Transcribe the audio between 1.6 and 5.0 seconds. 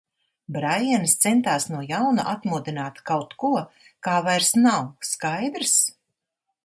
no jauna atmodināt kaut ko, kā vairs nav,